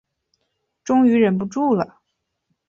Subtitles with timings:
[0.83, 2.01] 终于忍不住了